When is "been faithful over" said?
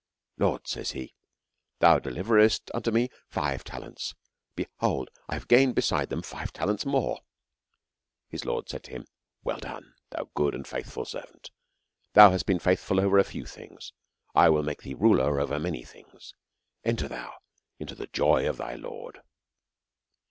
12.47-13.19